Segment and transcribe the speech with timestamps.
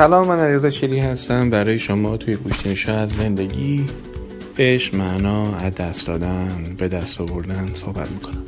[0.00, 1.50] سلام من علیرضا شیری هستم.
[1.50, 3.86] برای شما توی گوشتنشا از زندگی
[4.58, 8.42] عشق معنا از دست دادن به دست آوردن صحبت می‌کنم.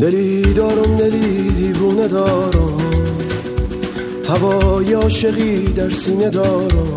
[0.00, 2.76] دلی دارم دلی دیوونه دارم.
[4.28, 6.94] هوای عاشقی در سینه دارم.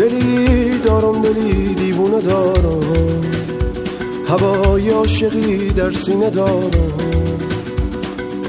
[0.00, 2.80] دلی دارم دلی دیوونه دارم.
[4.28, 7.07] هوای عاشقی در سینه دارم.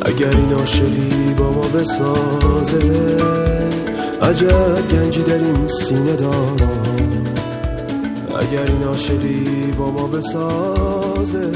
[0.09, 3.17] اگر این عاشقی با ما بسازه
[4.21, 6.55] عجب گنجی در این سینه دارم.
[8.39, 11.51] اگر این عاشقی با ما بسازه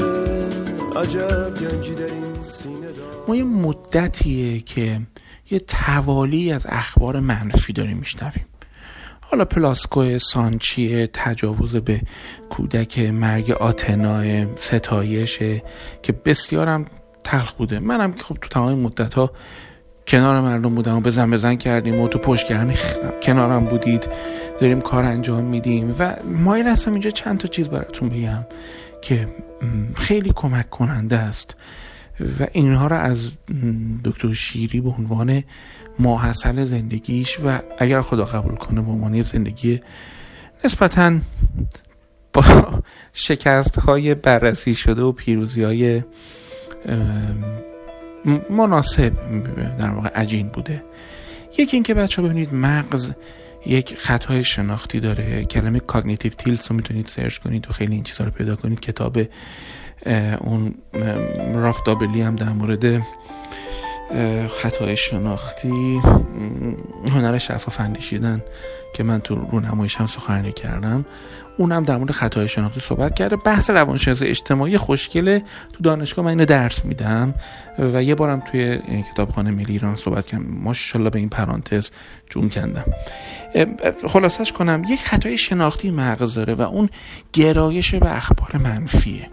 [0.96, 3.24] عجب گنجی در این سینه دارم.
[3.28, 5.00] ما یه مدتیه که
[5.50, 8.46] یه توالی از اخبار منفی داریم میشنویم.
[9.20, 12.00] حالا پلاسکو سانچی تجاوز به
[12.50, 15.62] کودک مرگ آتنای ستایشه
[16.02, 16.86] که بسیارم
[17.24, 17.78] تلخ بوده.
[17.78, 19.30] منم که خب تو تمام مدت ها
[20.06, 22.74] کنار مردم بودم و بزن بزن کردیم و تو پشتگرمی
[23.22, 24.08] کنارم بودید.
[24.60, 28.46] داریم کار انجام میدیم و مایل هستم اینجا چند تا چیز براتون بگم
[29.02, 29.28] که
[29.96, 31.56] خیلی کمک کننده است
[32.40, 33.30] و اینها رو از
[34.04, 35.42] دکتر شیری به عنوان
[35.98, 39.80] ماحصل زندگیش و اگر خدا قبول کنه به عنوان زندگی
[40.64, 41.18] نسبتا
[42.32, 42.44] با
[43.12, 46.02] شکست های بررسی شده و پیروزی های
[48.50, 49.12] مناسب
[49.78, 50.82] در واقع عجین بوده.
[51.58, 53.10] یکی اینکه بچه ها ببینید مغز
[53.66, 55.44] یک خطای شناختی داره.
[55.44, 58.80] کلمه cognitive تیلز رو می‌تونید سرچ کنید و خیلی این چیزها رو پیدا کنید.
[58.80, 59.18] کتاب
[60.40, 60.74] اون
[61.54, 63.02] رولف دوبلی هم در مورد
[64.48, 66.00] خطای شناختی
[67.12, 68.42] هنر شفاف اندیشیدن
[68.94, 71.04] که من تو رونمایش هم سخنرانی کردم.
[71.58, 73.36] اونم در مورد خطای شناختی صحبت کرده.
[73.36, 75.42] بحث روانشناسی اجتماعی خوشگله.
[75.72, 77.34] تو دانشگاه من اینو درس میدم
[77.78, 78.78] و یه بارم توی
[79.12, 80.44] کتابخانه ملی ایران صحبت کردم.
[80.44, 81.90] ماشاءالله به این پرانتز
[82.30, 82.84] جون کندم.
[84.08, 86.88] خلاصش کنم یک خطای شناختی مغز داره و اون
[87.32, 89.28] گرایش به اخبار منفیه.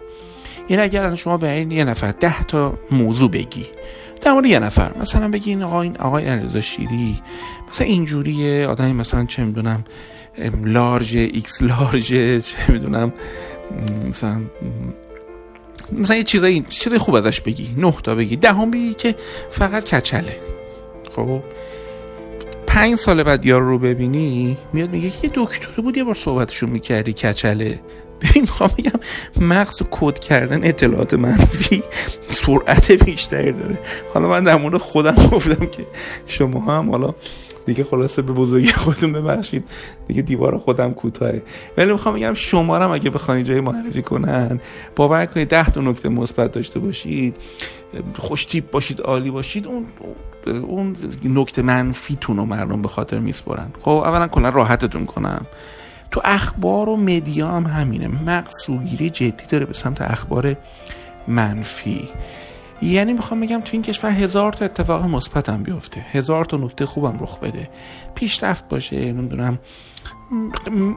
[0.66, 3.66] این اگر شما به این یه نفر ده تا موضوع بگی
[4.22, 4.98] در مورد یه نفر.
[5.00, 7.20] مثلا بگی آقا این آقای علیرضا شیری
[7.70, 8.66] مثلا اینجوریه.
[8.66, 9.84] آدمی مثلا چه می‌دونم
[10.64, 12.06] large X-large
[12.42, 13.12] چه می‌دونم
[14.08, 14.40] مثلا
[15.92, 17.74] مثلا یه چیزایی چیزای خوب ازش بگی.
[17.76, 18.36] نه تا بگی.
[18.36, 19.14] دهم بگی که
[19.50, 20.36] فقط کچله.
[21.16, 21.40] خب؟
[22.66, 27.12] پنج سال بعد یارو رو ببینی میاد میگه یه دکتر بود یه بار صحبتشون می‌کردی
[27.12, 27.80] کچله.
[28.40, 29.00] می‌خوام بگم
[29.46, 31.82] مغز کد کردن اطلاعات منفی
[32.28, 33.78] سرعت بیشتری داره.
[34.14, 35.86] حالا من در مورد خودم گفتم که
[36.26, 37.14] شما هم حالا
[37.64, 39.64] دیگه خلاصه به بزرگی خودتون ببخشید.
[40.08, 41.42] دیگه دیوار خودم کوتاهه.
[41.76, 44.60] ولی می‌خوام بگم شما هم اگه بخواین جای معرفی کنن
[44.96, 47.36] باور کنید ده تا نکته مثبت داشته باشید.
[48.18, 49.86] خوش تیپ باشید عالی باشید اون
[50.46, 55.46] اون نکته منفیتون رو مردم به خاطر میسپرن خب اولا کلا راحتتون کنم
[56.12, 58.08] تو اخبار و مدیا هم همینه.
[58.08, 60.56] مغز سوگیری جدی داره به سمت اخبار
[61.28, 62.08] منفی.
[62.82, 66.06] یعنی می‌خوام بگم تو این کشور هزار تا اتفاق مثبت هم بیفته.
[66.12, 67.70] هزار تا نکته خوبم رخ بده.
[68.14, 69.58] پیشرفت باشه نمی‌دونم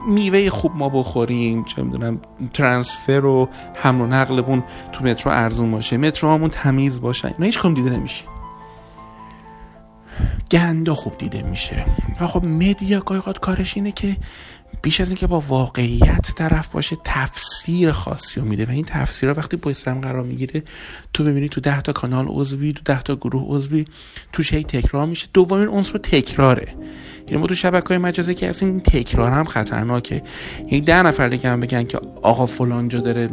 [0.08, 2.20] میوه خوب ما بخوریم چه می‌دونم
[2.54, 5.96] ترانسفر و حمل و نقلمون تو مترو ارزون باشه.
[5.96, 8.24] مترو همون تمیز باشه اینا هیچ دیده نمیشه.
[10.50, 11.84] گندا خوب دیده میشه.
[12.20, 14.16] و خب مدیا گاهی کارش اینه که
[14.82, 19.56] بیش از اینکه با واقعیت طرف باشه تفسیر خاصی رو میده و این تفسیر وقتی
[19.56, 20.62] پشت قرار می‌گیره
[21.12, 23.84] تو ببینی تو ده تا کانال عضوی تو ده تا گروه عضوی
[24.32, 25.26] توش هی تکرار میشه.
[25.32, 26.74] دومین عنصر تکراره.
[27.28, 30.22] یعنی ما تو شبکه های مجازی که از این تکرار هم خطرناکه.
[30.58, 33.28] یعنی ده نفر دیگه هم بگن که آقا فلان جا داره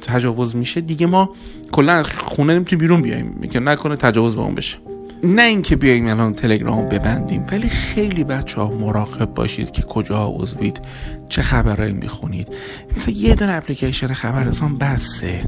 [0.00, 1.34] تجاوز میشه دیگه ما
[1.72, 3.48] کلا خونه نمی‌تونیم بیرون بیایم.
[3.52, 4.93] که نکنه تجاوز به اون بشه.
[5.22, 10.80] نه اینکه بیایم الان تلگرام ببندیم ولی خیلی بچه ها مراقب باشید که کجا عضوید
[11.28, 12.48] چه خبرهایی می‌خونید.
[12.96, 15.44] مثل یه دونه اپلیکیشن خبررسان بسه.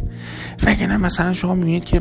[0.66, 2.00] وگرنه مثلا شما می‌بینید که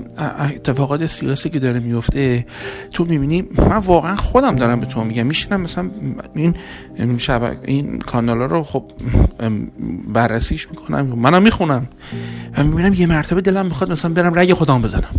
[0.55, 2.45] اتفاقات سیاسی که داره میفته
[2.91, 5.27] تو می‌بینی من واقعا خودم دارم به تو میگم.
[5.27, 5.89] میشینم مثلا
[6.35, 8.91] این شب این کانال رو خب
[10.13, 11.87] بررسیش می‌کنم منم می‌خونم.
[12.57, 15.15] و می‌بینم یه مرتبه دلم می‌خواد مثلا برم رگ خودم بزنم.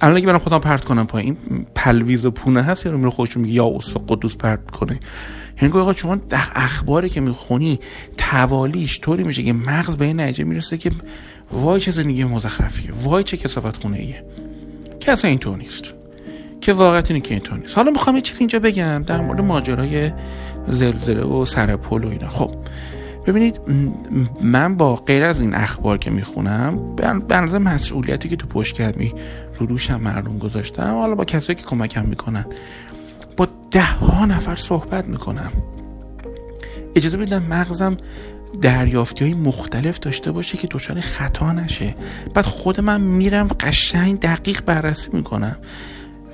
[0.00, 1.36] الان اگه برم خودم پرت کنم پایین
[1.74, 5.00] پلویز و پونه هست یا رو خوش میگه یا استاد قدوس پرت کنه.
[5.62, 7.78] یعنی آقا شما در اخباری که می‌خونی
[8.16, 10.90] توالیش طوری میشه که مغز به این نتیجه می‌رسه که
[11.52, 14.24] وای چه زندگی مزخرفیه وای چه کثافت خونه ایه
[15.00, 15.84] که اصلا اینطور نیست.
[16.60, 17.76] که واقعیت اینه که اینطور نیست.
[17.76, 20.12] حالا می‌خوام یه چیز اینجا بگم در مورد ماجرای
[20.68, 22.28] زلزله و سرپل و اینا.
[22.28, 22.54] خب
[23.26, 23.60] ببینید
[24.42, 26.96] من با غیر از این اخبار که می‌خونم
[27.28, 32.04] به نظر مسئولیتی که تو پشت رو روشم مردم گذاشتم حالا با کسایی که کمکم
[32.04, 32.46] می‌کنن
[33.36, 35.52] با ده ها نفر صحبت می‌کنم.
[36.94, 37.96] اجازه بدم مغزم
[38.62, 41.94] دریافتی های مختلف داشته باشه که دچار خطا نشه.
[42.34, 45.56] بعد خود من میرم قشنگ دقیق بررسی می‌کنم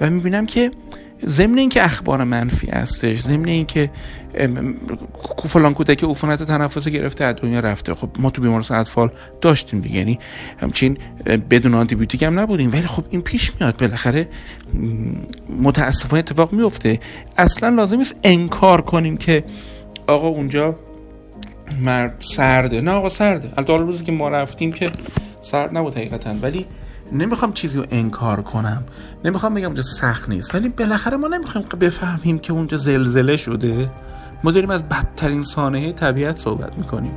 [0.01, 0.71] و می‌بینم که
[1.27, 3.91] ضمن اینکه اخبار منفی هستش ضمن اینکه
[5.49, 7.95] فلان کودک عفونت تنفس گرفته از دنیا رفته.
[7.95, 9.11] خب ما تو بیمارستان اطفال
[9.41, 9.97] داشتیم دیگه.
[9.97, 10.19] یعنی
[10.59, 10.99] همچین
[11.51, 12.73] بدون آنتی بیوتیک هم نبودیم.
[12.73, 13.77] ولی خب این پیش میاد.
[13.77, 14.29] بالاخره
[15.63, 17.01] متاسفانه اتفاق میفته.
[17.37, 19.45] اصلا لازم نیست انکار کنیم که
[20.07, 20.79] آقا اونجا
[21.81, 22.81] مرد سرده.
[22.81, 23.49] نه آقا سرده.
[23.57, 24.91] البته روزی که ما رفتیم که
[25.43, 26.35] سرد نبود حقیقتا.
[26.43, 26.67] ولی
[27.13, 28.83] نمی‌خوام چیزی رو انکار کنم.
[29.25, 30.55] نمی‌خوام بگم اونجا سخت نیست.
[30.55, 33.91] ولی بالاخره ما نمی‌خوایم بفهمیم که اونجا زلزله شده.
[34.45, 37.15] ما داریم از بدترین سانحه طبیعت صحبت می‌کنیم.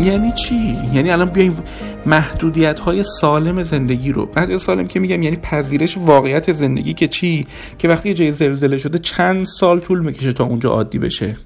[0.00, 1.62] یعنی چی؟ یعنی الان بیایم
[2.06, 4.26] محدودیت های سالم زندگی رو.
[4.26, 7.46] بعد سالم که میگم یعنی پذیرش واقعیت زندگی که چی؟
[7.78, 11.36] که وقتی جای زلزله شده چند سال طول می‌کشه تا اونجا عادی بشه.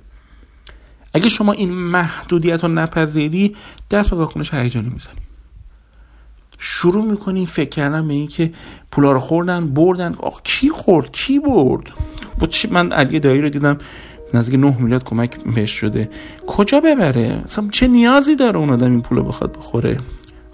[1.15, 3.56] اگه شما این محدودیت رو نپذیری
[3.91, 5.21] دست به واکنش هیجانی می‌زنی.
[6.59, 8.53] شروع می‌کنی فکر کردن به این که
[8.93, 10.15] پولا رو خوردن بردن.
[10.19, 11.91] آخ کی خورد؟ کی برد؟
[12.71, 13.79] من علی دایی رو دیدم.
[14.35, 16.11] نزدیک 9 میلیارد کمک بهش شده.
[16.47, 19.97] کجا ببره؟ مثلا چه نیازی داره اون آدم این پول بخواد بخوره؟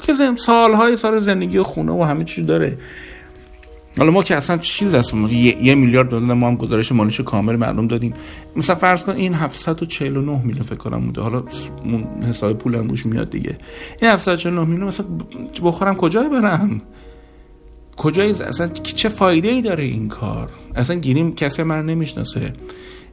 [0.03, 2.79] که سالهای سال زندگی و خونه و همه چیز داره.
[3.99, 7.21] حالا ما که اصلا چیز دست ما یه, یه میلیارد دلار ما هم گزارش مالیش
[7.21, 8.15] کامل معلوم دادیم.
[8.57, 11.21] مثلا فرض کن این 749 میلیون فکر کنم بوده.
[11.21, 11.43] حالا
[12.29, 13.59] حساب پول هم روش میاد دیگه.
[14.03, 15.07] این 749 میلیون مثلا
[15.63, 16.83] بخورم کجا برم
[17.97, 22.53] کجای اصلا چه فایده ای داره این کار؟ اصلا گیریم کسی من نمی‌شناسه.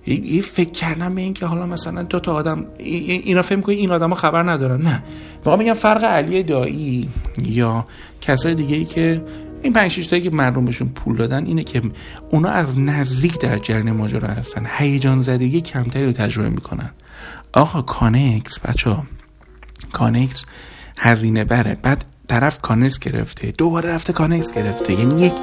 [0.06, 3.92] یه فکر کردم به این که حالا مثلا دو تا آدم اینا فکر کنی این
[3.92, 5.04] آدما خبر ندارن؟ نه.
[5.46, 7.10] واقعا میگم فرق علی دایی
[7.42, 7.88] یا
[8.22, 9.24] کسای دیگه ای که
[9.62, 11.82] این پنج شش که مردم بهشون پول دادن اینه که
[12.32, 14.68] اونا از نزدیک در جریان ماجرا هستن.
[14.78, 16.92] هیجان زدگی کمتری رو تجربه می‌کنن.
[17.54, 18.98] آقا کانکس بچه
[19.92, 20.46] کانکس
[20.98, 21.78] هزینه بره.
[21.82, 24.94] بعد طرف کانکس گرفته دوباره رفته کانکس گرفته.
[24.94, 25.34] یعنی یک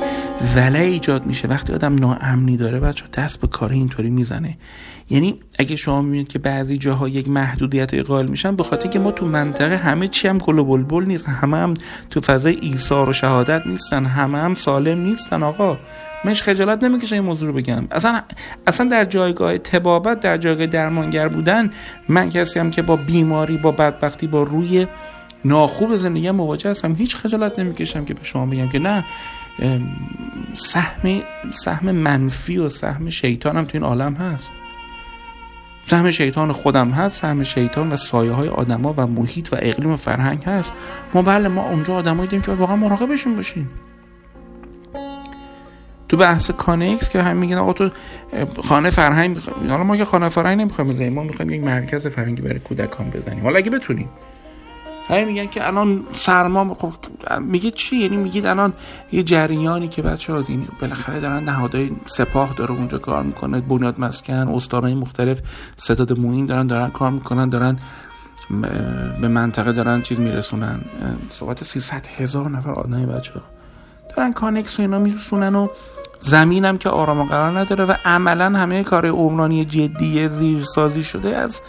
[0.56, 1.48] وله ایجاد میشه.
[1.48, 4.58] وقتی آدم ناامنی داره بچه دست به کار اینطوری می‌زنه.
[5.10, 9.10] یعنی اگه شما می‌بینید که بعضی جاها یک محدودیت قائل میشن به خاطر که ما
[9.10, 11.28] تو منطقه همه چی هم گل و بلبل نیست.
[11.28, 11.74] همه هم
[12.10, 14.04] تو فضای ایثار و شهادت نیستن.
[14.04, 15.78] همه هم سالم نیستن آقا.
[16.24, 17.86] منش خجالت نمی‌کشه این موضوع رو بگم.
[17.90, 18.22] اصلا
[18.66, 21.70] اصلا در جایگاه تبابت در جایگاه درمانگر بودن
[22.08, 24.86] من کسی هم که با بیماری با بدبختی با روی
[25.44, 26.94] ناخوب زندگی مواجه هستم.
[26.94, 29.04] هیچ خجالت نمی‌کشم که به شما بگم که نه
[30.54, 34.50] سهم سهم منفی و سهم شیطانم تو این عالم هست.
[35.86, 39.96] سهم شیطان خودم هست سهم شیطان و سایه های آدما و محیط و اقلیم و
[39.96, 40.72] فرهنگ هست.
[41.14, 43.70] ما بله ما اونجا آدمایی داریم که واقعا مراقبشون باشیم.
[46.08, 47.90] تو بحث کانکس که هم میگن آقا تو
[48.64, 51.12] خانه فرهنگ حالا ما که خانه فرهنگ نمی‌خوایم بزنیم.
[51.12, 53.44] ما می‌خوایم یک مرکز فرهنگی برای کودکان بزنیم.
[53.44, 54.08] حالا اگه بتونیم.
[55.08, 56.92] هی میگن که الان سرما خب
[57.40, 58.72] میگه چی؟ یعنی میگید الان
[59.12, 64.00] یه جریانی که بچه ها دینی بالاخره دارن نهادهای سپاه داره اونجا کار می‌کنه بنیاد
[64.00, 65.38] مسکن استانهای مختلف
[65.76, 67.78] ستاد موین دارن دارن کار می‌کنن دارن
[69.20, 70.80] به منطقه دارن چیز میرسونن.
[71.30, 73.40] صحبت 300 هزار نفر آدمی بچه ها
[74.16, 75.68] دارن کانکس و اینا میرسونن و
[76.20, 81.60] زمینم که آرام و قرار نداره و عملا همه کار عمرانی جدی زیرسازی شده از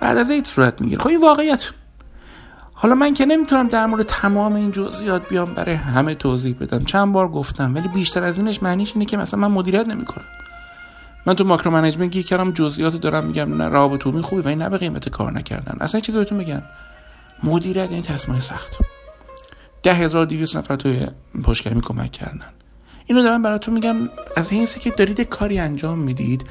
[0.00, 1.02] بعد از این صورت می‌گیره.
[1.02, 1.64] خب این واقعیت.
[2.80, 6.84] حالا من که نمی‌تونم در مورد تمام این جزئیات بیام برای همه توضیح بدم.
[6.84, 10.24] چند بار گفتم ولی بیشتر از اینش معنیش اینه که مثلا من مدیریت نمی‌کنم.
[11.26, 14.68] من تو micro management گیر کردم جزئیات دارم میگم نه رابطه خوبی و این نه
[14.68, 15.76] به قیمت کار نکردن.
[15.80, 16.62] اصلا چیزی بهتون میگم؟
[17.42, 18.76] مدیریت این تصمیم سخت.
[19.82, 21.06] ده هزار دویست نفر توی
[21.44, 22.52] پشتگرمی کمک کردن.
[23.06, 23.96] اینو دارم براتون میگم
[24.36, 26.44] از این که دارید کاری انجام می‌دید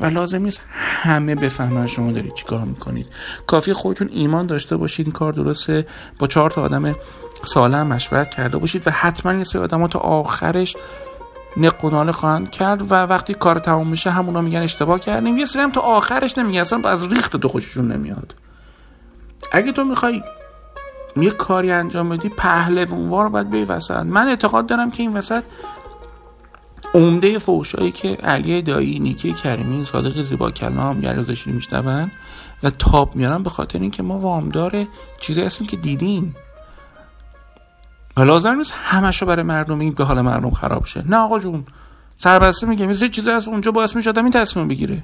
[0.00, 3.06] و لازم نیست همه بفهمن شما دارید چیکار می‌کنید.
[3.46, 5.86] کافی خودتون ایمان داشته باشید این کار درسته.
[6.18, 6.94] با چهار تا آدم
[7.44, 10.76] سالم مشورت کرده باشید و حتما این سری آدم تا آخرش
[11.56, 15.38] نقناله خواهند کرد و وقتی کار تمام میشه همونا میگن اشتباه کردیم.
[15.38, 18.34] یه سری هم تا آخرش نمیگن اصلا از ریخت تو خوششون نمیاد.
[19.52, 20.22] اگه تو می‌خوای
[21.16, 25.42] یه کاری انجام بدی پهلوانوار باید بی وسط من اعتقاد دارم که این وسط
[26.94, 32.10] عمده فوشایی که علی دایی نیکی کریمی صادق زیبا کلام گریزشی میشنون
[32.62, 34.86] و تاب میارن به خاطر اینکه ما وامدار
[35.20, 36.34] چیزی هستیم که دیدیم.
[38.16, 41.04] و لازم نیست همشو برای مردم این به حال مردم خراب شه.
[41.06, 41.64] نه آقا جون
[42.16, 45.02] سربسته میگه مثل چیزی از اونجا باعث میشه آدم این تصمیم بگیره.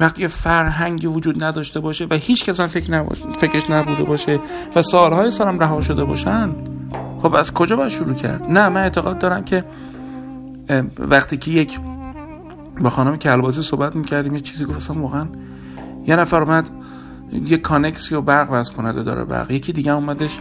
[0.00, 4.40] وقتی فرهنگی وجود نداشته باشه و هیچ کس فکر نباشه فکرش نبوده باشه
[4.74, 6.50] و سالهای سالم رها شده باشن
[7.18, 9.64] خب از کجا باید شروع کرد؟ نه من اعتقاد دارم که
[10.98, 11.80] وقتی که یک
[12.80, 15.26] با خانم کلبازی صحبت می‌کردیم یه چیزی گفتم واقعا
[16.06, 16.70] یه نفر اومد
[17.32, 19.50] یه کانکسی و برق وز کننده داره برق.
[19.50, 20.38] یکی دیگه اومدش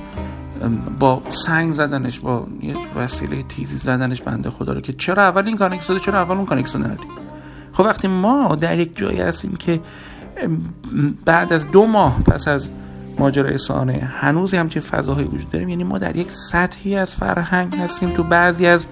[0.99, 5.57] با سنگ زدنش با یه وسیله تیزی زدنش بنده خدا رو که چرا اول این
[5.57, 6.83] کانکس داده چرا اول اون کانکس رو
[7.73, 9.79] خب وقتی ما در یک جایی هستیم که
[11.25, 12.69] بعد از دو ماه پس از
[13.19, 18.09] ماجرای سانحه هنوز همچین فضاهایی وجود داریم یعنی ما در یک سطحی از فرهنگ هستیم
[18.09, 18.85] تو بعضی از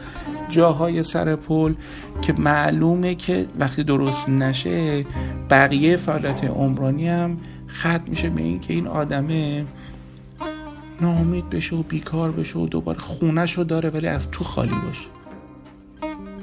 [0.50, 1.74] جاهای سر پل
[2.22, 5.06] که معلومه که وقتی درست نشه
[5.50, 7.38] بقیه فعالیت عمرانی هم
[7.68, 9.66] ختم میشه به این که این آدمه
[11.02, 15.08] ناامید بشه و بیکار بشه و دوباره خونش رو داره ولی از تو خالی باشه.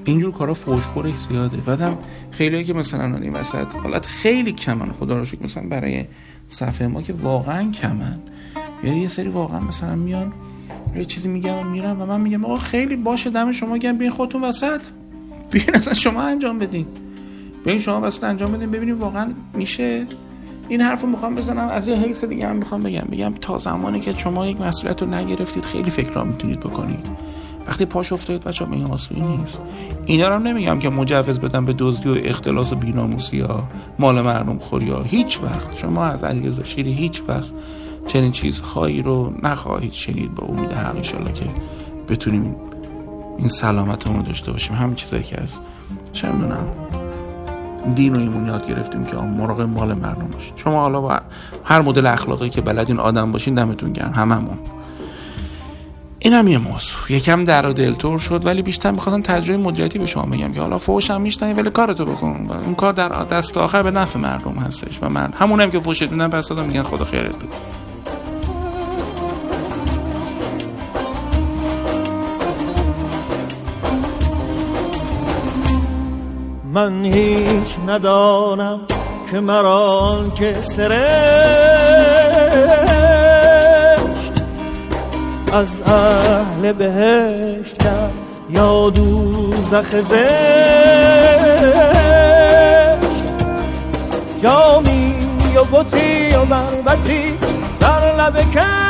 [0.05, 1.57] اینجور کارا فوشخورش زیاده.
[1.57, 1.99] بعدم
[2.31, 4.93] خیلی که مثلا این وسط حالت خیلی کمن.
[4.93, 6.05] خدا رو شکر مثلا برای
[6.49, 8.17] صفحه ما که واقعا کمن.
[8.85, 10.33] یعنی یه سری واقعا مثلا میان
[10.97, 14.11] یه چیزی میگم و میرم و من میگم آقا خیلی باشه دم شما گم بین
[14.11, 14.81] خودتون وسط.
[15.51, 16.87] بیاین اصلا شما انجام بدین.
[17.65, 20.07] بیاین شما وسط انجام بدین ببینیم واقعا میشه.
[20.69, 23.07] این حرف رو می‌خوام بزنم از یه حیث دیگه هم می‌خوام بگم.
[23.13, 27.07] بگم تا زمانی که شما یک مسئولیت رو نگرفتید خیلی فکر می‌تونید بکنید.
[27.67, 29.61] وقتی پاش افتادید بچه این آسوی نیست.
[30.07, 33.63] اینا رو نمیگم که مجوز بدم به دزدی و اختلاس و بیناموسی یا
[33.99, 35.03] مال مردم خوری ها.
[35.03, 35.79] هیچ وقت.
[35.79, 37.51] شما از علیرضا شیری هیچ وقت
[38.07, 41.45] چنین چیزهایی رو نخواهید شنید با امید حق انشالله که
[42.09, 42.57] بتونیم
[43.39, 44.77] این سلامت رو داشته باشیم.
[44.77, 45.49] همین چیزایی که از
[46.13, 46.29] چه
[47.95, 51.21] دین و ایمون یاد گرفتیم که مراقب مال مردم باشید شما حالا با
[51.65, 54.59] هر مدل اخلاقی که بلدین آدم باشین دمتون گرم هممون.
[56.19, 56.99] این هم یه موضوع.
[57.09, 60.79] یکم در و دلتور شد ولی بیشتر می‌خواستم تجربه مدیریتی به شما بگم که حالا
[60.79, 62.51] فوش هم میشتن ولی کارتو بکن.
[62.65, 64.99] اون کار در دست آخر به نفع مردم هستش.
[65.03, 67.82] و من همونم که فوش دیدم پس دادم میگن خدا خیرت بده.
[76.73, 78.81] من هیچ ندانم
[79.31, 80.93] که مران که سرشت
[85.53, 88.13] از اهل بهشت کرد
[88.51, 90.13] یا دوزخ زشت.
[94.43, 95.15] جامی
[95.57, 97.39] و بطی و بربتی
[97.81, 98.82] در لب کشت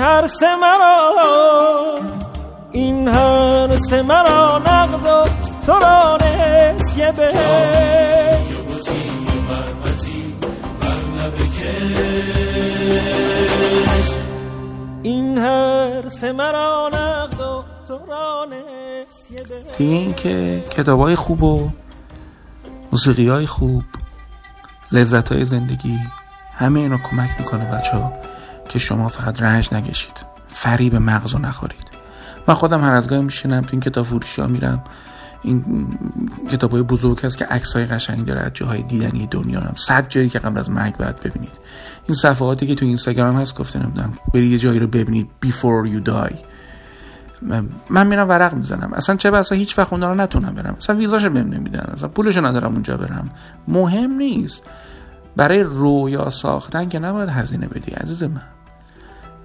[0.00, 0.46] هر سه
[2.72, 5.28] این هر سه مرا نقد و
[5.66, 7.32] تو را نسیه به.
[15.02, 19.84] این هر سه مرا نقد و تو را نسیه به.
[19.84, 21.70] این که کتاب های خوب و
[22.92, 23.82] موسیقی های خوب
[24.92, 25.98] لذت های زندگی
[26.54, 28.29] همه اینا کمک می‌کنه بچه ها
[28.70, 31.90] که شما فقط رنج نگشید فریب مغز رو نخورید.
[32.48, 34.84] من خودم هر از گاهی میشینم تو این کتاب فروشی ها میرم.
[35.42, 35.86] این
[36.50, 39.74] کتاب های بزرگ هست که عکس های قشنگ داره از جاهای دیدنی دنیا هم.
[39.76, 41.60] صد جایی که قبل از مرگ باید ببینید.
[42.06, 44.12] این صفحاتی که تو اینستاگرام هست گفته نمی‌دونم.
[44.34, 45.28] برید یه جایی رو ببینید.
[45.46, 46.36] Before you die.
[47.90, 48.92] من میرم ورق می‌زنم.
[48.92, 50.74] اصلا چه بسا هیچ وقت اون رو نتونم برم.
[50.74, 51.90] اصلا ویزاشو بهم نمیدن.
[51.92, 53.30] اصلا پولشو ندارم اونجا برم.
[53.68, 54.62] مهم نیست.
[55.36, 58.42] برای رویا ساختن که نباید هزینه بدی عزیز من.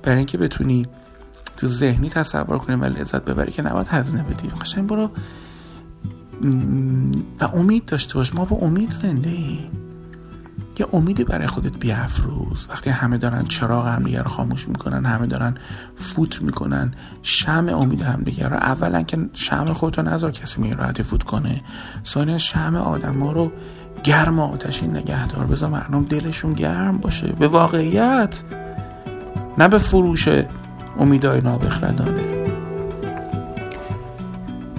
[0.05, 0.87] برای اینکه بتونی
[1.57, 4.47] تو ذهنی تصور کنی و لذت ببری که نباید هزینه بدی.
[4.61, 5.09] قشنگ برو.
[7.39, 8.35] و امید داشته باش.
[8.35, 9.71] ما با امید زنده ایم
[10.79, 12.67] یه امیدی برای خودت بیافروز.
[12.69, 15.57] وقتی همه دارن چراغ همدیگه رو خاموش می‌کنن همه دارن
[15.95, 16.93] فوت می‌کنن
[17.23, 18.55] شم امید همدیگه رو.
[18.55, 21.61] اولا که شم خودتو نذار کسی می راحتی فوت کنه.
[22.05, 23.51] ثانیا شم آدم ها رو
[24.03, 25.45] گرم آتشین نگهدار.
[25.45, 27.27] بذار مردم دلشون گرم باشه.
[27.27, 28.43] به واقعیت.
[29.57, 30.27] نه به فروش
[30.99, 32.21] امیدهای نابخردانه.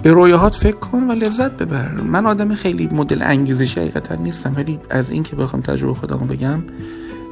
[0.03, 1.91] به رویاهات فکر کن و لذت ببر.
[1.91, 6.63] من آدم خیلی مدل انگیزشی حقیقتا نیستم ولی از این که بخوام تجربه خودمو بگم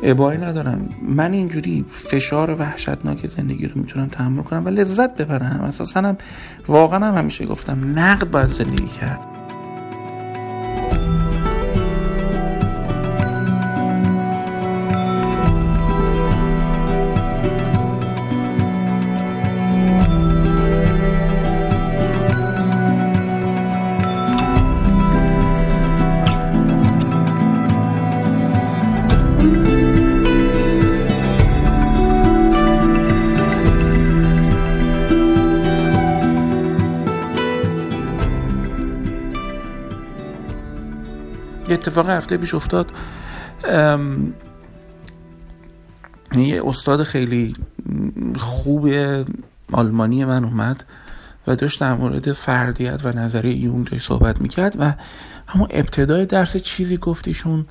[0.03, 0.89] ابایی ندارم.
[1.01, 5.61] من اینجوری فشار وحشتناک زندگی رو می‌تونم تحمل کنم و لذت ببرم.
[5.61, 6.17] اساسا هم
[6.67, 9.34] واقعا هم همیشه گفتم نقد باید زندگی کرد.
[41.67, 42.91] یه اتفاق هفته پیش افتاد.
[46.35, 47.55] یه استاد خیلی
[48.37, 48.89] خوب
[49.71, 50.83] آلمانی من اومد
[51.47, 54.93] و داشت در مورد فردیت و نظریه یونگ صحبت می‌کرد و
[55.47, 57.65] همون ابتدای درس چیزی گفتیشون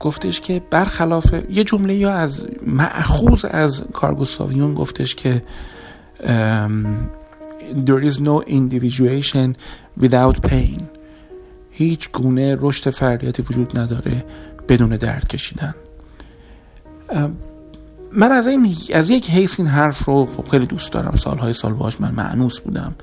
[0.00, 5.42] گفتش که برخلاف یه جمله یا از معخوض از کارگوستاو یون گفتش که
[7.86, 9.54] there is no individuation
[10.00, 10.99] without pain.
[11.70, 14.24] هیچ گونه رشد فردیتی وجود نداره
[14.68, 15.74] بدون درد کشیدن.
[18.12, 21.14] من از این از یک حیث این حرف رو خب خیلی دوست دارم.
[21.14, 22.94] سالهای سال باش من معنوس بودم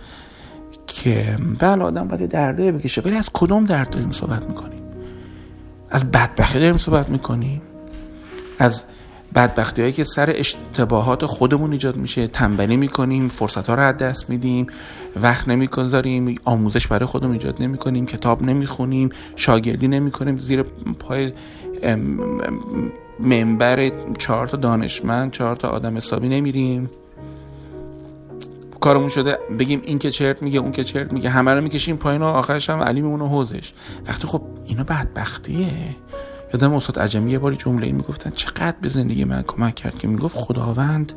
[0.87, 3.01] که بله آدم باید درده بکشه.
[3.01, 4.79] ولی از کدوم درد داریم صحبت می‌کنیم؟
[5.89, 7.61] از بدبختی داریم صحبت می‌کنیم؟
[8.59, 8.83] از
[9.35, 12.27] بدبختی هایی که سر اشتباهات خودمون ایجاد میشه.
[12.27, 14.67] تنبلی می‌کنیم فرصت ها رو از دست میدیم
[15.15, 20.37] وقت نمی‌گذاریم آموزش برای خودمون ایجاد نمی‌کنیم کتاب نمی‌خونیم شاگردی نمی‌کنیم.
[20.37, 20.63] زیر
[20.99, 21.33] پای
[23.19, 26.89] منبر چهار تا دانشمند چهار تا آدم حسابی نمیریم.
[28.79, 31.29] کارمون شده بگیم این که چرت میگه اون که چرت میگه.
[31.29, 33.73] همه رو می‌کشیم پایین و آخرش هم علی میمونه حوزش
[34.07, 35.71] وقتی خب اینا بدبختیه.
[36.53, 40.37] یادم استاد عجمی یه باری جمله می‌گفتن چقدر به زندگی من کمک کرد که می‌گفت
[40.37, 41.11] خداوند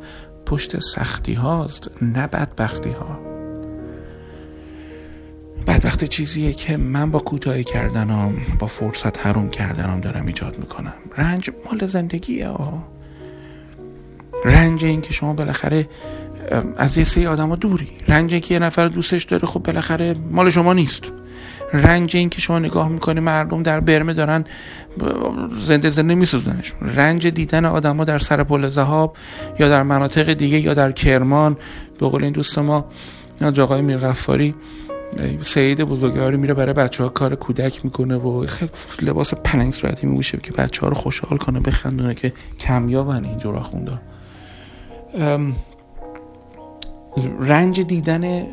[0.45, 3.19] پشت سختی هاست نه بدبختی ها.
[5.67, 10.93] بدبخت چیزیه که من با کوتاهی کردنم با فرصت حروم کردنم دارم ایجاد می‌کنم.
[11.17, 12.87] رنج مال زندگیه ها
[14.45, 15.89] رنج این که شما بالاخره
[16.77, 17.89] از یه سری آدم ها دوری.
[18.07, 21.13] رنج که یه نفر دوستش داره خب بالاخره مال شما نیست.
[21.73, 24.45] رنج این که شما نگاه می‌کنی مردم در برمه دارن
[25.59, 29.17] زنده زنده میسوزنشون رنج دیدن آدما در سر پل زهاب
[29.59, 31.57] یا در مناطق دیگه یا در کرمان.
[31.99, 32.85] به قول این دوست ما
[33.41, 34.55] یا جاقای میر غفاری
[35.41, 40.37] سعید بزرگواری میره برای بچه ها کار کودک می‌کنه و خیلی لباس پلنگ صورتی میگوشه
[40.37, 43.91] که بچه ها رو خوشحال کنه بخندونه که کمیابن اینجور آخونده
[47.39, 48.47] رنج دیدن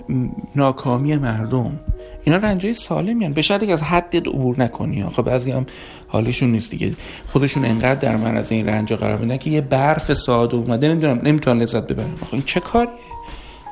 [0.56, 1.80] ناکامی مردم.
[2.28, 5.66] اینا رنجای سالمی به شرطی که از حد عبور نکنی خب بعضی هم
[6.08, 6.92] حالشون نیست دیگه.
[7.26, 10.88] خودشون انقدر در من از این رنجا قرار بدن که یه برف ساده اومده.
[10.88, 12.92] نمی‌دونم نمی‌تونن لذت ببرن آخه این چه کاریه؟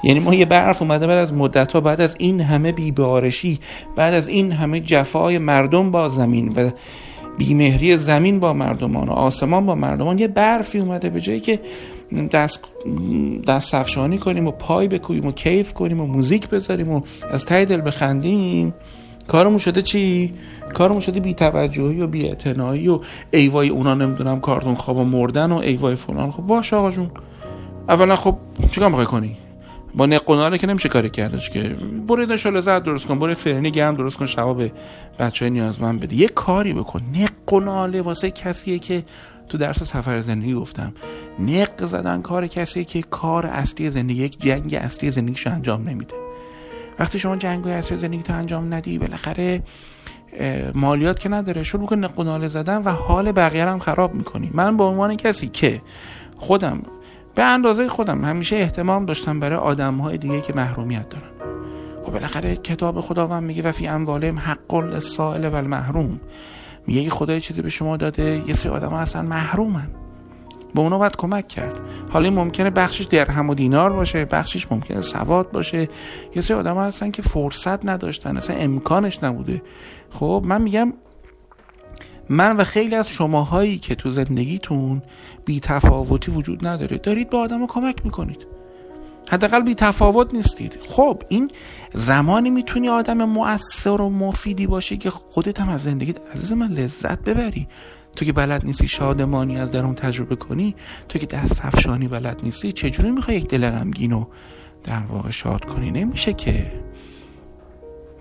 [0.04, 3.58] یعنی ما یه برف اومده بعد از مدت ها بعد از این همه بیبارشی
[3.96, 6.70] بعد از این همه جفای مردم با زمین و
[7.38, 11.60] بیمهری زمین با مردمان و آسمان با مردمان یه برفی اومده به جایی که
[12.32, 12.60] دست
[13.46, 17.64] دست افشانی کنیم و پای بکویم و کیف کنیم و موزیک بذاریم و از ته
[17.64, 18.74] دل بخندیم.
[19.28, 20.32] کارمون شده چی؟
[20.74, 25.52] کارمون شده بی توجهی و بی اعتنایی و ایوای اونا نمی‌دونم کارتون خواب و مردن
[25.52, 26.30] و ایوای فلان.
[26.30, 27.10] خب باش آقا جون.
[27.88, 28.36] اولا خب
[28.70, 29.36] چیکار می‌خوای کنی؟
[29.94, 31.76] با نقناله که نمیشه کاری کردش که؟
[32.08, 34.72] برو یه لذت درست کن برو فرنی گرم درست کن شبا به
[35.18, 37.02] بچه های نیازمند بده یه کاری بکن.
[37.14, 39.04] نقناله واسه کسیه که
[39.48, 40.92] تو درس سفر زندگی گفتم.
[41.38, 46.14] نق زدن کار کسی که کار اصلی زندگی یک جنگ اصلی زندگیشو انجام نمیده.
[46.98, 49.62] وقتی شما جنگ اصلی زندگی تو انجام ندی بالاخره
[50.74, 54.50] مالیات که نداره شروع بکن نقناله زدن و حال بقیه هم خراب می‌کنی.
[54.54, 55.82] من به عنوان کسی که
[56.36, 56.82] خودم
[57.34, 61.30] به اندازه خودم همیشه احتمام داشتم برای آدم های دیگه که محرومیت دارن.
[62.04, 66.20] خب بالاخره کتاب خداوند میگه و فی اموالهم حق السائل و المحروم
[66.86, 69.90] میگه خدای چیزی به شما داده یه سری آدم ها اصلا محرومن.
[70.74, 71.80] به اونا باید کمک کرد.
[72.10, 75.88] حالا ممکنه بخشش درهم و دینار باشه بخشش ممکنه سواد باشه.
[76.34, 79.62] یه سری آدم ها هستن که فرصت نداشتن اصلا امکانش نبوده.
[80.10, 80.92] خب من میگم
[82.28, 85.02] من و خیلی از شماهایی که تو زندگیتون
[85.44, 88.55] بی تفاوتی وجود نداره دارید به آدم کمک می‌کنید.
[89.30, 90.78] حداقل بی تفاوت نیستید.
[90.88, 91.50] خب این
[91.94, 97.18] زمانی می‌تونی آدم مؤثر و مفیدی باشه که خودت هم از زندگیت عزیز من لذت
[97.24, 97.68] ببری.
[98.16, 100.74] تو که بلد نیستی شادمانی از درون تجربه کنی
[101.08, 104.28] تو که دست افشانی بلد نیستی چجوری می‌خوای یک دل غمگین رو
[104.84, 106.72] در واقع شاد کنی؟ نمیشه که.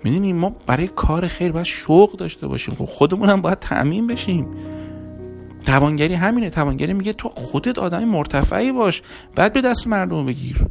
[0.04, 2.74] می‌دونی ما برای کار خیر باید شوق داشته باشیم.
[2.74, 4.46] خب خودمون هم باید تعمین بشیم.
[5.66, 6.50] توانگری همینه.
[6.50, 9.02] توانگری میگه تو خودت آدم مرتفعی باش.
[9.34, 10.66] بعد به دست مردم بگیر.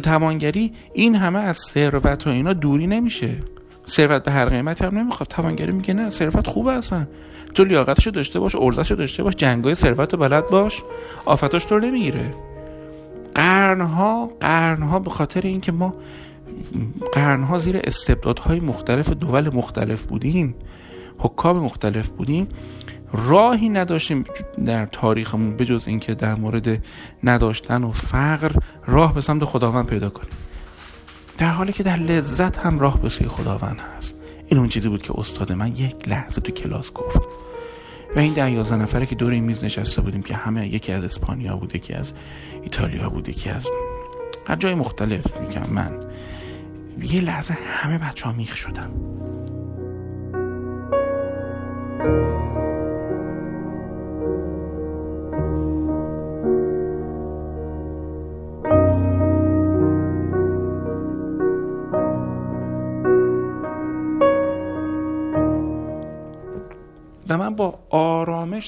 [0.00, 3.30] تو توانگری این همه از ثروت و اینا دوری نمیشه.
[3.86, 5.28] ثروت به هر قیمتی هم نمی‌خواد.
[5.28, 7.06] توانگری میگه نه ثروت خوبه اصلا
[7.54, 10.82] تو لیاقتشو داشته باش ارزششو داشته باش جنگای ثروت رو بلد باش
[11.24, 12.34] آفتاش تو نمی‌گیره.
[13.34, 15.94] قرنها قرنها به خاطر اینکه ما
[17.12, 20.54] قرنها زیر استبدادهای مختلف دول مختلف بودیم
[21.18, 22.48] حکام مختلف بودیم
[23.12, 24.24] راهی نداشتیم
[24.66, 26.84] در تاریخمون بجز اینکه در مورد
[27.24, 28.52] نداشتن و فقر
[28.86, 30.32] راه به سمت خداوند پیدا کنیم.
[31.38, 34.14] در حالی که در لذت هم راه به سوی خداوند هست.
[34.46, 37.22] این اون چیزی بود که استاد من یک لحظه تو کلاس گفت.
[38.16, 41.04] و این ده یازده نفره که دور این میز نشسته بودیم که همه یکی از
[41.04, 42.12] اسپانیا بود یکی از
[42.62, 43.68] ایتالیا بود یکی از
[44.46, 45.40] هر جای مختلف.
[45.40, 45.92] میگم من.
[47.02, 48.90] یه لحظه همه بچه ها میخ شدم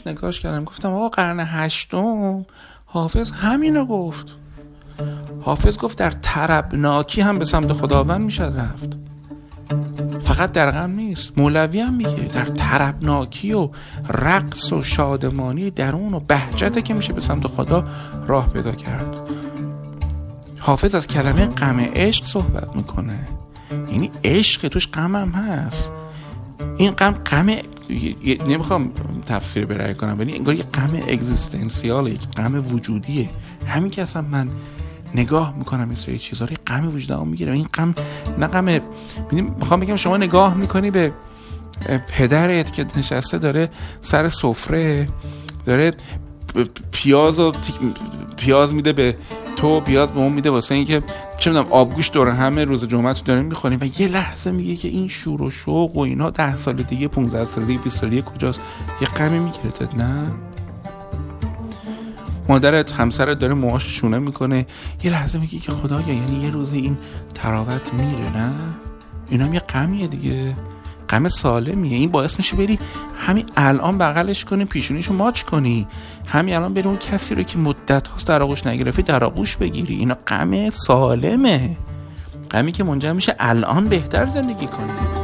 [0.01, 0.65] آرامش نگاش کردم.
[0.65, 2.47] گفتم آقا قرن هشتم.
[2.87, 4.27] حافظ همینو گفت.
[5.43, 8.97] حافظ گفت در تربناکی هم به سمت خداوند می‌شد رفت.
[10.25, 11.39] فقط در غم نیست.
[11.39, 13.69] مولوی هم میگه در تربناکی و
[14.09, 17.85] رقص و شادمانی درون و بهجته که میشه به سمت خدا
[18.27, 19.17] راه پیدا کرد.
[20.59, 23.27] حافظ از کلمه غم عشق صحبت می‌کنه.
[23.93, 25.91] یعنی عشق توش غم هم هست.
[26.77, 27.51] این غم غم
[28.49, 28.93] نمی‌خوام
[29.27, 33.29] تفسیر برای کنم ولی انگار یه غم اگزیستنسیال یک غم وجودیه.
[33.67, 34.49] همین که اصلا من
[35.15, 37.95] نگاه می‌کنم این سری چیزا رو غم وجودم می‌گیره این غم
[38.39, 38.81] نه غم
[39.33, 41.13] می‌خوام بگم شما نگاه می‌کنی به
[42.09, 43.71] پدرت که نشسته داره
[44.01, 45.09] سر سفره
[45.67, 45.93] داره
[46.93, 47.53] پیاز و
[48.37, 49.17] پیاز میده به
[49.61, 51.03] تو پیاز به اون میده واسه اینکه
[51.39, 54.89] چه می‌دونم آبگوش دور همه روز جمعه تو داریم می‌خوریم و یه لحظه میگه که
[54.89, 58.23] این شور و شوق و اینا ده سال دیگه 15 سال دیگه 20 سال دیگه
[58.23, 58.61] کجاست؟
[59.01, 60.33] یه غمی می‌گیره نه؟
[62.49, 64.67] مادرت همسرت داره موهاش شونه می‌کنه.
[65.03, 66.99] یه لحظه میگه که خدایا یعنی یه روزی این
[67.35, 68.53] تراوت میره نه؟
[69.31, 70.57] اینا هم یه غمیه دیگه.
[71.11, 71.97] غم سالمیه.
[71.97, 72.79] این باعث میشه بری
[73.19, 75.87] همین الان بغلش کنی پیشونیشو ماچ کنی.
[76.27, 79.95] همین الان بری اون کسی رو که مدت هاست در آغوش نگرفتی در آغوش بگیری.
[79.95, 81.77] اینا غم سالمه.
[82.51, 85.20] غمی که منجر میشه الان بهتر زندگی کنی.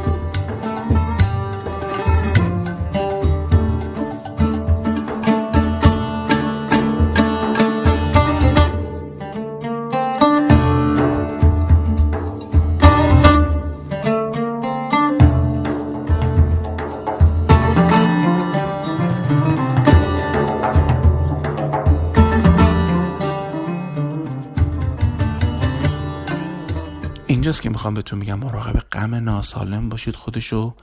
[27.47, 30.73] اینجاست که می‌خوام بهتون میگم مراقب غم ناسالم باشید خودشو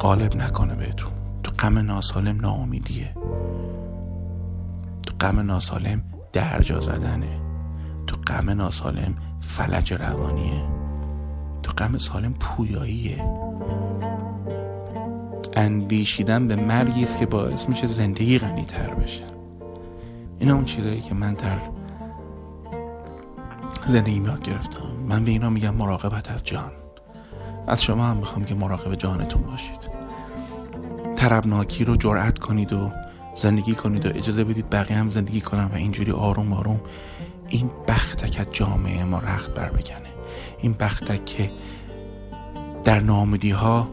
[0.00, 1.10] غالب نکنه بهتون.
[1.42, 3.14] تو غم ناسالم ناامیدیه.
[5.06, 7.40] تو غم ناسالم درجا زدنه.
[8.06, 10.64] تو غم ناسالم فلج روانیه.
[11.62, 13.24] تو غم سالم پویاییه.
[15.56, 19.24] اندیشیدن به مرگی است که باعث میشه زندگی غنی تر بشه.
[20.38, 21.58] این اون چیزایی که من در
[23.86, 24.97] زندگی یاد گرفتم.
[25.08, 26.72] من به اینا میگم مراقبت از جان.
[27.66, 29.90] از شما هم می‌خوام که مراقب جانتون باشید.
[31.16, 32.90] تربناکی رو جرأت کنید و
[33.36, 36.80] زندگی کنید و اجازه بدید بقیه هم زندگی کنن و اینجوری آروم آروم
[37.48, 40.08] این بختک از جامعه ما رخت بر بکنه.
[40.58, 41.50] این بختک که
[42.84, 43.88] در نامدی ها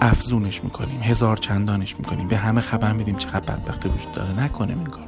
[0.00, 2.28] افزونش می‌کنیم هزار چندانش می‌کنیم.
[2.28, 4.40] به همه خبر میدیم چقدر بدبختی وجود داره.
[4.40, 5.05] نکنیم این کار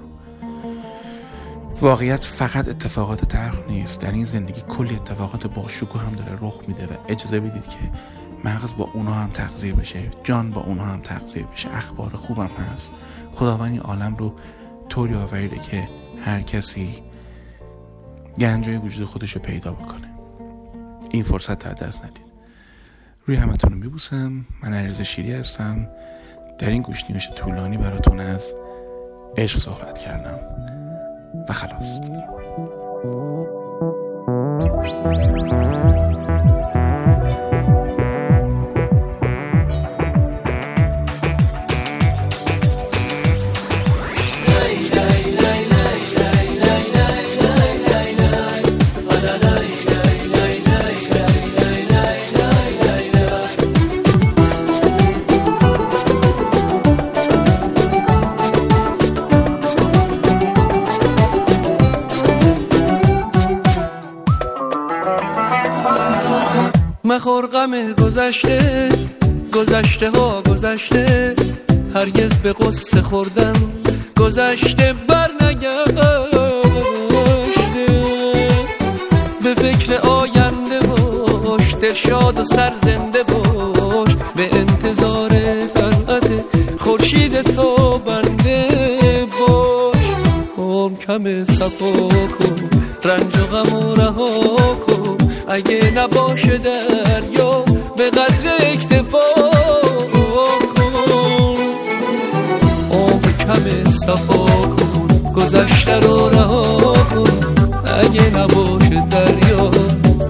[1.80, 4.00] واقعیت فقط اتفاقات تلخ نیست.
[4.00, 7.78] در این زندگی کلی اتفاقات با شکوه هم داره رخ میده و اجازه بدید که
[8.44, 12.92] مغز با اونها هم تغذیه بشه جان با اونها هم تغذیه بشه اخبار خوبم هست.
[13.32, 14.34] خداوند این عالم رو
[14.88, 15.88] طوری آوریده که
[16.24, 17.02] هر کسی
[18.38, 20.08] گنجای وجود خودش رو پیدا بکنه.
[21.10, 22.28] این فرصت تا دست ندید.
[23.26, 24.46] روی همتون رو میبوسم.
[24.62, 25.88] من عریض شیری هستم.
[26.58, 27.04] در این گوش
[27.36, 28.54] طولانی براتون از
[29.36, 30.77] عشق صحبت کردم.
[31.34, 31.52] و
[72.48, 73.52] به قصه خوردن
[74.20, 76.18] گذشته بر نگشته
[79.42, 84.08] به فکر آینده باش شاد و سرزنده باش.
[84.36, 85.28] به انتظار
[85.74, 86.30] طلعت
[86.78, 88.68] خورشید تو بنده
[89.40, 90.06] باش.
[90.58, 92.68] هم کم صفا کن
[93.04, 95.16] رنج و غم و رها کن.
[95.48, 97.64] اگه نباشه دریا
[104.08, 107.30] صفا کن گذشته رو رها کن.
[108.00, 109.70] اگه نباشه دریا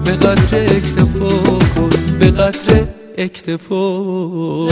[0.05, 1.29] به قدر اکتفا
[1.75, 1.89] کن
[2.19, 2.85] به قدر
[3.17, 4.69] اکتفا